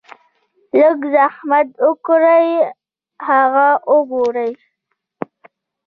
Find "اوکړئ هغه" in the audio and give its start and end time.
1.83-3.67